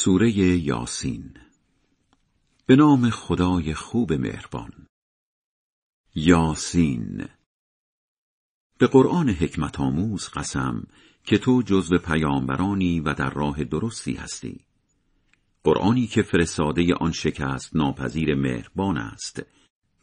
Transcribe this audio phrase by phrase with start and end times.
[0.00, 1.34] سوره یاسین.
[2.66, 4.86] به نام خدای خوب مهربان.
[6.14, 7.28] یاسین.
[8.78, 10.86] به قرآن حکمت آموز قسم
[11.24, 14.60] که تو جزو پیامبرانی و در راه درستی هستی.
[15.64, 19.42] قرآنی که فرستاده آن شکست ناپذیر مهربان است.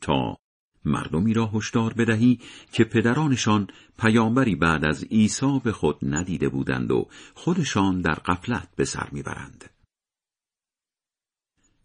[0.01, 0.37] تا
[0.85, 2.39] مردمی را هشدار بدهی
[2.71, 3.67] که پدرانشان
[3.99, 9.74] پیامبری بعد از عیسی به خود ندیده بودند و خودشان در قفلت به سر می‌برند.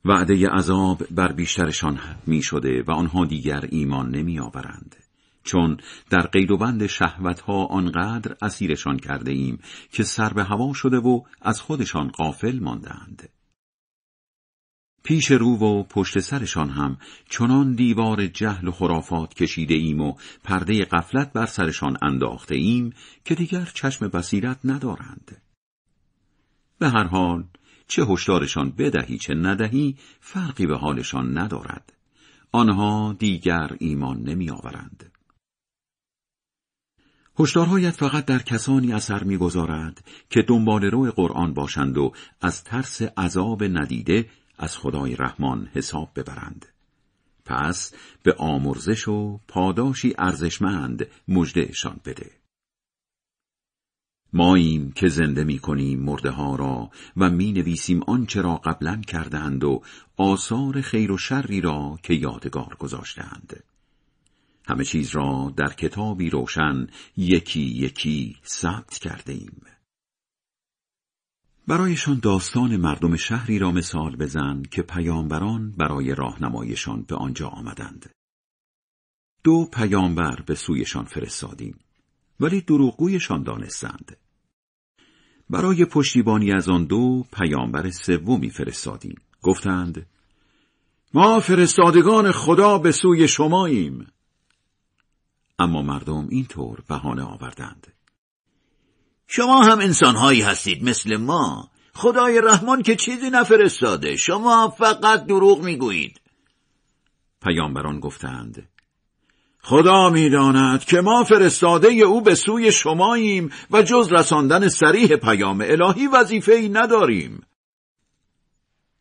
[0.04, 4.96] وعده عذاب بر بیشترشان می شده و آنها دیگر ایمان نمی آورند.
[5.44, 5.76] چون
[6.10, 9.58] در قید و بند شهوتها آنقدر اسیرشان کرده ایم
[9.92, 13.28] که سر به هوا شده و از خودشان قافل ماندند.
[15.02, 20.84] پیش رو و پشت سرشان هم چنان دیوار جهل و خرافات کشیده ایم و پرده
[20.84, 22.92] قفلت بر سرشان انداخته ایم
[23.24, 25.42] که دیگر چشم بصیرت ندارند.
[26.78, 27.44] به هر حال
[27.90, 31.92] چه هشدارشان بدهی چه ندهی فرقی به حالشان ندارد.
[32.52, 35.12] آنها دیگر ایمان نمی آورند.
[37.38, 43.64] هشدارهایت فقط در کسانی اثر می‌گذارد که دنبال روی قرآن باشند و از ترس عذاب
[43.64, 46.66] ندیده از خدای رحمان حساب ببرند.
[47.44, 52.39] پس به آمرزش و پاداشی ارزشمند مژدهشان بده.
[54.32, 59.64] ماییم که زنده می کنیم مرده ها را و می نویسیم آنچه را قبلا کردند
[59.64, 59.82] و
[60.16, 63.62] آثار خیر و شری را که یادگار گذاشتند.
[64.68, 66.86] همه چیز را در کتابی روشن
[67.16, 69.62] یکی یکی ثبت کرده ایم.
[71.68, 78.10] برایشان داستان مردم شهری را مثال بزن که پیامبران برای راهنمایشان به آنجا آمدند.
[79.44, 81.78] دو پیامبر به سویشان فرستادیم
[82.40, 84.16] ولی دروغگویشان دانستند.
[85.50, 89.20] برای پشتیبانی از آن دو پیامبر سومی فرستادیم.
[89.42, 90.06] گفتند
[91.14, 94.06] ما فرستادگان خدا به سوی شماییم.
[95.58, 97.86] اما مردم اینطور بهانه آوردند.
[99.26, 106.20] شما هم انسانهایی هستید مثل ما خدای رحمان که چیزی نفرستاده شما فقط دروغ می‌گویید
[107.42, 108.68] پیامبران گفتند
[109.62, 116.06] خدا می‌داند که ما فرستاده او به سوی شماییم و جز رساندن سریح پیام الهی
[116.06, 117.46] وظیفه ای نداریم.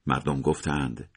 [0.07, 1.09] مردم گفتند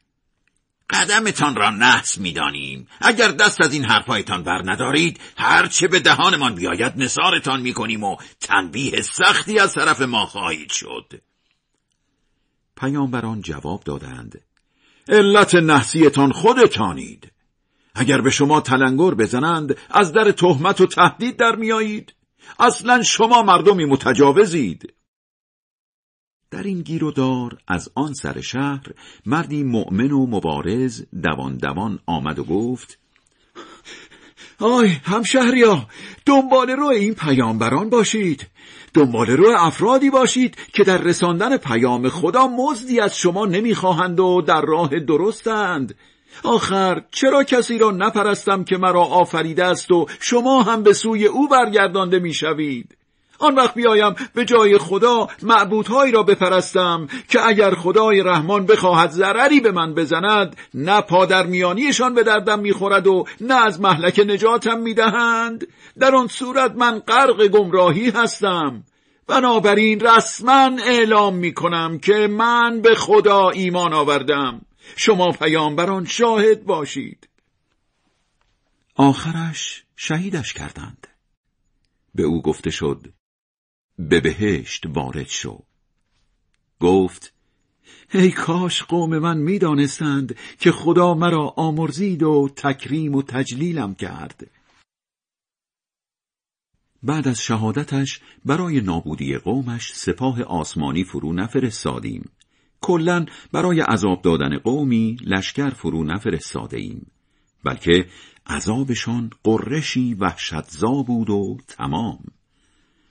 [0.89, 2.87] قدمتان را نحس می‌دانیم.
[3.01, 9.01] اگر دست از این حرفایتان بر ندارید هرچه به دهانمان بیاید نصارتان می‌کنیم و تنبیه
[9.01, 11.21] سختی از طرف ما خواهید شد.
[12.77, 14.41] پیامبران جواب دادند
[15.09, 17.32] علت نحسیتان خودتانید.
[17.95, 22.13] اگر به شما تلنگر بزنند از در تهمت و تهدید در میایید.
[22.59, 24.93] اصلا شما مردمی متجاوزید.
[26.51, 28.83] در این گیر و دار از آن سر شهر
[29.25, 32.99] مردی مؤمن و مبارز دوان دوان آمد و گفت
[34.59, 35.87] آی همشهریا
[36.25, 38.47] دنبال رو این پیامبران باشید.
[38.93, 44.61] دنبال رو افرادی باشید که در رساندن پیام خدا مزدی از شما نمی‌خواهند و در
[44.61, 45.95] راه درستند.
[46.43, 51.47] آخر چرا کسی را نپرستم که مرا آفریده است و شما هم به سوی او
[51.47, 52.97] برگردانده می‌شوید؟
[53.39, 59.59] آن وقت بیایم به جای خدا معبودهایی را بپرستم که اگر خدای رحمان بخواهد ضرری
[59.59, 65.67] به من بزند نه پادرمیانیشان به دردم می‌خورد و نه از محلک نجاتم می‌دهند.
[65.99, 68.83] در آن صورت من غرق گمراهی هستم.
[69.27, 74.61] بنابراین رسما اعلام می‌کنم که من به خدا ایمان آوردم.
[74.95, 77.29] شما پیامبران شاهد باشید.
[78.95, 81.07] آخرش شهیدش کردند.
[82.15, 83.13] به او گفته شد
[83.99, 85.63] به بهشت وارد شو.
[86.79, 87.33] گفت
[88.13, 94.51] ای کاش قوم من می‌دانستند که خدا مرا آمرزید و تکریم و تجلیلم کرد.
[97.03, 102.29] بعد از شهادتش برای نابودی قومش سپاه آسمانی فرو نفرستادیم.
[102.83, 107.11] کلا برای عذاب دادن قومی لشکر فرو نفرستاده ایم
[107.63, 108.09] بلکه
[108.47, 112.23] عذابشان قرشی وحشتزا بود و تمام.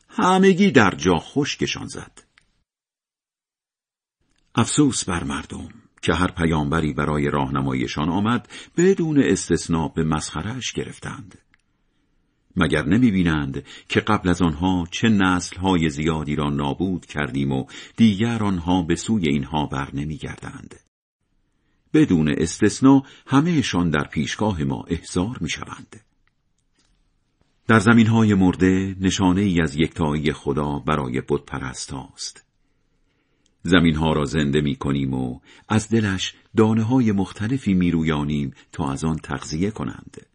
[0.08, 2.22] همگی در جا خشکشان زد.
[4.54, 5.68] افسوس بر مردم
[6.02, 11.38] که هر پیامبری برای راهنماییشان آمد بدون استثناء به مسخرهش گرفتند.
[12.56, 17.66] مگر نمی بینند که قبل از آنها چه نسلهای زیادی را نابود کردیم و
[17.96, 20.74] دیگر آنها به سوی اینها بر نمی گردند.
[21.94, 26.00] بدون استثناء همهشان در پیشگاه ما احضار می شوند.
[27.68, 32.44] در زمین های مرده نشانه ای از یکتایی خدا برای بود است.
[33.62, 38.92] زمین ها را زنده می کنیم و از دلش دانه های مختلفی می رویانیم تا
[38.92, 40.31] از آن تغذیه کنند.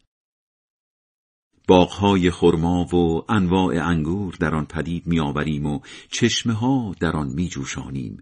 [1.67, 5.79] باغهای خرما و انواع انگور در آن پدید می آوریم و
[6.11, 8.17] چشمه ها در آن می جوشانیم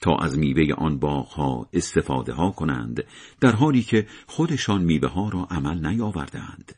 [0.00, 3.04] تا از میوه آن باغها استفاده ها کنند
[3.40, 6.74] در حالی که خودشان میوه ها را عمل نیاوردند.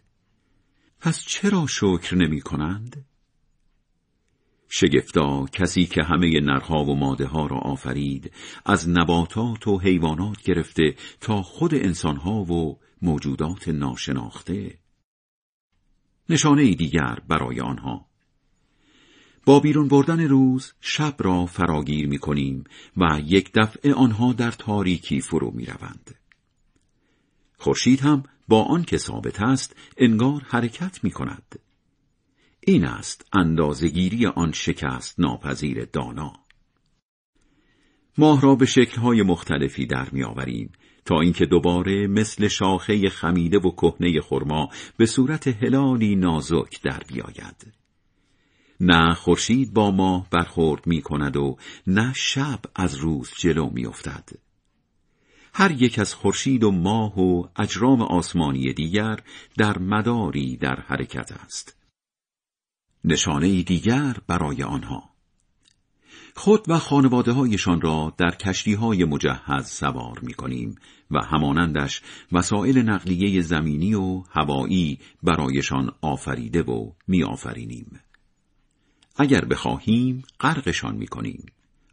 [1.00, 3.04] پس چرا شکر نمی کنند؟
[4.68, 8.32] شگفتا کسی که همه نرها و ماده ها را آفرید
[8.66, 14.78] از نباتات و حیوانات گرفته تا خود انسانها و موجودات ناشناخته
[16.30, 18.06] نشانه دیگر برای آنها
[19.46, 22.64] با بیرون بردن روز شب را فراگیر می کنیم
[22.96, 26.14] و یک دفعه آنها در تاریکی فرو می روند.
[27.56, 31.58] خورشید هم با آن که ثابت است انگار حرکت می کند.
[32.60, 36.32] این است اندازگیری آن شکست ناپذیر دانا.
[38.18, 40.72] ماه را به شکلهای مختلفی در میآوریم
[41.04, 47.72] تا اینکه دوباره مثل شاخه خمیده و کهنه خرما به صورت هلالی نازک در بیاید.
[48.80, 51.56] نه خورشید با ماه برخورد می کند و
[51.86, 54.28] نه شب از روز جلو می افتد.
[55.54, 59.20] هر یک از خورشید و ماه و اجرام آسمانی دیگر
[59.58, 61.76] در مداری در حرکت است.
[63.04, 65.09] نشانه دیگر برای آنها
[66.36, 70.74] خود و خانواده هایشان را در کشتی های مجهز سوار می کنیم
[71.10, 78.00] و همانندش وسایل نقلیه زمینی و هوایی برایشان آفریده و می آفرینیم.
[79.16, 81.46] اگر بخواهیم غرقشان می کنیم.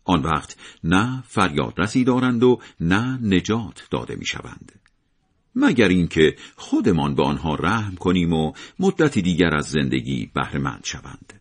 [0.03, 4.71] آن وقت نه فریاد رسی دارند و نه نجات داده می شوند.
[5.55, 11.33] مگر اینکه خودمان به آنها رحم کنیم و مدتی دیگر از زندگی بهرهمند شوند.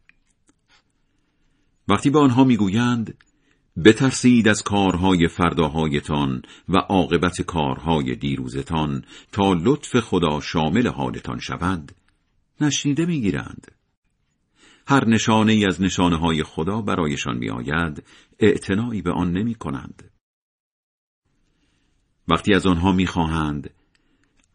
[1.88, 3.14] وقتی به آنها می‌گویند
[3.84, 11.94] بترسید از کارهای فرداهایتان و عاقبت کارهای دیروزتان تا لطف خدا شامل حالتان شوند
[12.60, 13.72] نشنیده می‌گیرند
[14.88, 18.02] هر نشانه ای از نشانه های خدا برایشان میآید
[18.38, 20.10] اعتنایی به آن نمی کنند.
[22.28, 23.70] وقتی از آنها می‌خواهند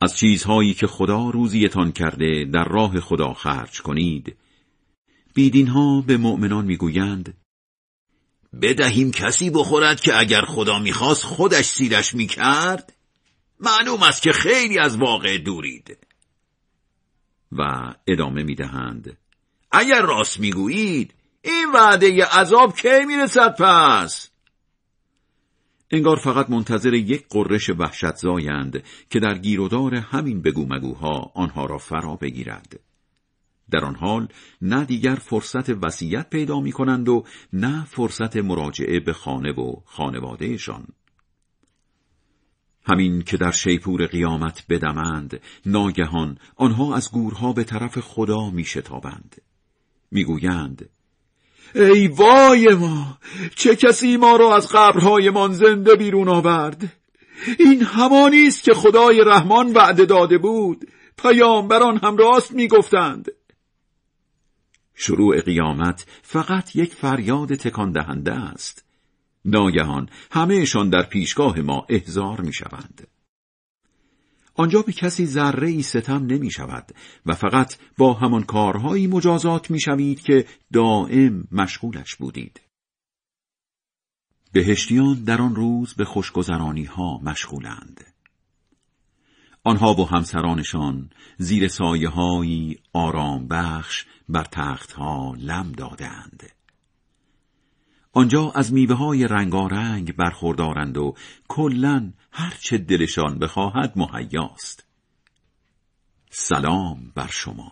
[0.01, 4.35] از چیزهایی که خدا روزیتان کرده در راه خدا خرج کنید
[5.33, 7.37] بیدین ها به مؤمنان می‌گویند
[8.61, 12.93] بدهیم کسی بخورد که اگر خدا می‌خواست خودش سیرش می‌کرد؟
[13.59, 15.97] معلوم است که خیلی از واقع دورید.
[17.51, 19.17] و ادامه می‌دهند
[19.71, 24.31] اگر راست می‌گویید این وعده عذاب کی می‌رسد پس؟
[25.91, 31.77] انگار فقط منتظر یک قررش وحشت زایند که در گیرودار همین بگو مگوها آنها را
[31.77, 32.79] فرا بگیرد.
[33.71, 34.27] در آن حال
[34.61, 37.23] نه دیگر فرصت وسیعت پیدا می کنند و
[37.53, 40.87] نه فرصت مراجعه به خانه و خانوادهشان.
[42.85, 49.41] همین که در شیپور قیامت بدمند ناگهان آنها از گورها به طرف خدا می شتابند.
[50.11, 50.89] می‌گویند
[51.75, 53.17] ای وای ما
[53.55, 56.93] چه کسی ما را از قبرهایمان زنده بیرون آورد
[57.59, 63.31] این همانی است که خدای رحمان وعده داده بود پیامبران هم راست می‌گفتند
[65.01, 68.85] شروع قیامت فقط یک فریاد تکان دهنده است
[69.45, 73.07] ناگهان همهشان در پیشگاه ما احضار می شوند.
[74.55, 76.91] آنجا به کسی ذره ای ستم نمی شود
[77.25, 82.61] و فقط با همان کارهایی مجازات می شوید که دائم مشغولش بودید.
[84.51, 88.05] بهشتیان در آن روز به خوشگذرانی ها مشغولند.
[89.63, 96.49] آنها و همسرانشان زیر سایه هایی آرام بخش بر تختها لم دادند.
[98.13, 101.15] آنجا از میوه های رنگارنگ برخوردارند و
[101.47, 104.85] کلا هر چه دلشان بخواهد مهیاست.
[106.29, 107.71] سلام بر شما.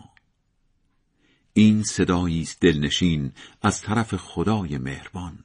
[1.53, 3.31] این صدایی است دلنشین
[3.61, 5.39] از طرف خدای مهربان.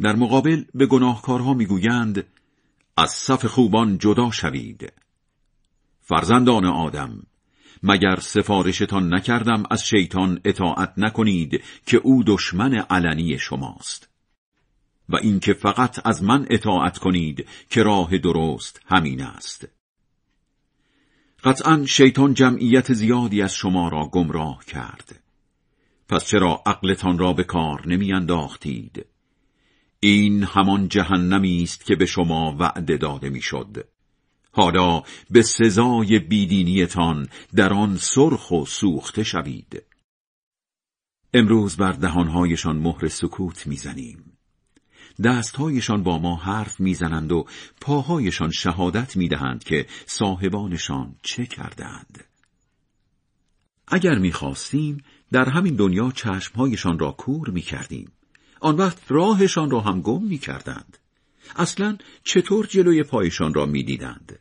[0.00, 2.24] در مقابل به گناهکارها می‌گویند
[2.96, 4.92] از صف خوبان جدا شوید.
[6.00, 7.22] فرزندان آدم
[7.82, 14.08] مگر سفارشتان نکردم از شیطان اطاعت نکنید که او دشمن علنی شماست؟
[15.08, 19.68] و اینکه فقط از من اطاعت کنید که راه درست همین است.
[21.44, 25.20] قطعا شیطان جمعیت زیادی از شما را گمراه کرد.
[26.08, 29.06] پس چرا عقلتان را به کار نمی انداختید
[30.00, 33.88] این همان جهنمی است که به شما وعده داده می‌شد.
[34.52, 39.82] حالا به سزای بیدینیتان در آن سرخ و سوخته شوید.
[41.34, 44.32] امروز بر دهانهایشان مهر سکوت می‌زنیم.
[45.24, 47.46] دستهایشان با ما حرف می‌زنند و
[47.80, 52.24] پاهایشان شهادت می‌دهند که صاحبانشان چه کردند.
[53.88, 58.12] اگر می‌خواستیم در همین دنیا چشمهایشان را کور می‌کردیم.
[58.60, 60.98] آن وقت راهشان را هم گم می‌کردند.
[61.56, 64.38] اصلا چطور جلوی پایشان را می‌دیدند؟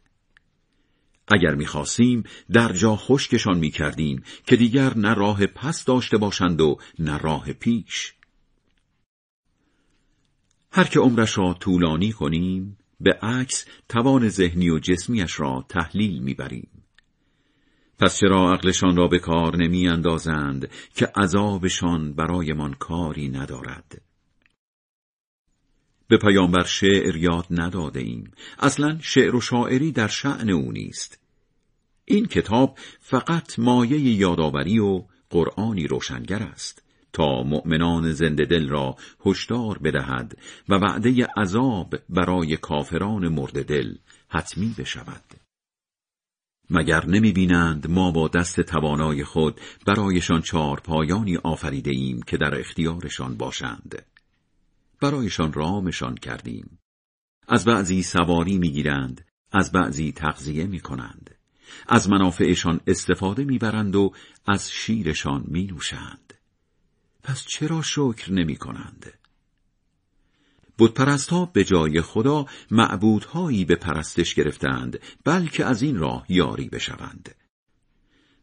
[1.27, 7.17] اگر می‌خواستیم در جا خشکشان می‌کردیم که دیگر نه راه پس داشته باشند و نه
[7.17, 8.13] راه پیش.
[10.71, 16.74] هر که عمرش را طولانی کنیم به عکس توان ذهنی و جسمیش را تحلیل می‌بریم.
[17.99, 24.01] پس چرا عقلشان را به کار نمی اندازند که عذابشان برایمان کاری ندارد؟
[26.07, 28.31] به پیامبر شعر یاد نداده ایم.
[28.59, 31.19] اصلا شعر و شاعری در شعن او نیست.
[32.05, 36.83] این کتاب فقط مایه یادآوری و قرآنی روشنگر است
[37.13, 40.37] تا مؤمنان زنده دل را هشدار بدهد
[40.69, 43.95] و وعده عذاب برای کافران مرد دل
[44.29, 45.24] حتمی بشود.
[46.69, 52.59] مگر نمی بینند ما با دست توانای خود برایشان چهار پایانی آفریده ایم که در
[52.59, 54.05] اختیارشان باشند.
[55.01, 56.79] برایشان رامشان کردیم.
[57.47, 61.35] از بعضی سواری می‌گیرند از بعضی تغذیه می کنند
[61.87, 64.13] از منافعشان استفاده می‌برند و
[64.47, 66.33] از شیرشان می نوشند
[67.23, 69.13] پس چرا شکر نمی کنند؟
[71.29, 77.35] ها به جای خدا معبودهایی به پرستش گرفتند بلکه از این راه یاری بشوند.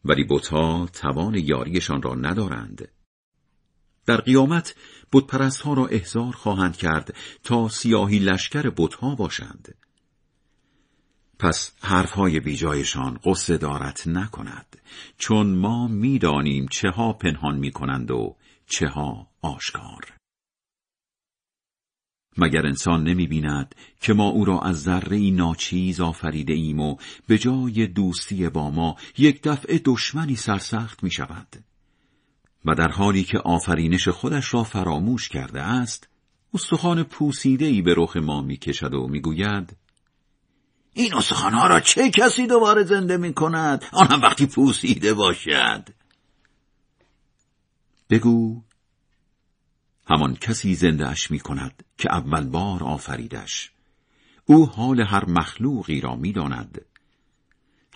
[0.05, 2.87] ولی بتها توان یاریشان را ندارند.
[4.05, 4.75] در قیامت
[5.63, 9.75] ها را احضار خواهند کرد تا سیاهی لشکر بتها باشند.
[11.39, 14.81] پس حرفهای بیجایشان قصه دارت نکند
[15.17, 18.35] چون ما می‌دانیم چه ها پنهان می کنند و
[18.67, 20.22] چه ها آشکار.
[22.37, 26.95] مگر انسان نمی بیند که ما او را از ذره ناچیز آفریده ایم و
[27.27, 31.47] به جای دوستی با ما یک دفعه دشمنی سرسخت می شود
[32.65, 36.09] و در حالی که آفرینش خودش را فراموش کرده است
[36.53, 39.75] استخوان پوسیده ای به رخ ما می کشد و می گوید
[40.93, 45.89] این استخوانها را چه کسی دوباره زنده می کند آن هم وقتی پوسیده باشد.
[48.09, 48.61] بگو
[50.11, 53.71] همان کسی زنده اش می کند که اول بار آفریدش
[54.45, 56.85] او حال هر مخلوقی را می داند.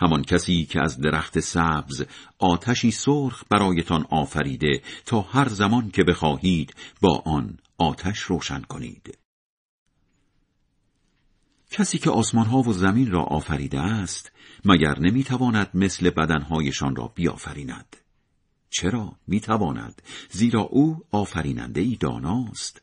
[0.00, 2.04] همان کسی که از درخت سبز
[2.38, 9.18] آتشی سرخ برایتان آفریده تا هر زمان که بخواهید با آن آتش روشن کنید.
[11.70, 14.32] کسی که آسمانها و زمین را آفریده است
[14.64, 17.96] مگر نمی‌تواند مثل بدنهایشان را بیافریند؟
[18.70, 22.82] چرا می‌تواند زیرا او آفریننده ای داناست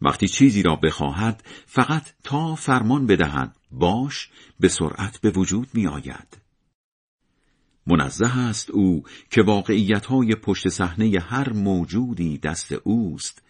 [0.00, 4.30] وقتی چیزی را بخواهد فقط تا فرمان بدهد باش
[4.60, 6.38] به سرعت به وجود می آید.
[7.86, 13.42] منزه است او که واقعیتهای پشت صحنه هر موجودی دست اوست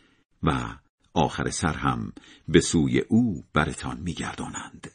[0.42, 0.76] و
[1.14, 2.12] آخر سر هم
[2.49, 4.90] به سوی او برتان میگردانند.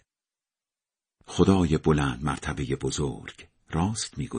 [1.26, 4.30] خدای بلند مرتبه بزرگ راست می‌گوید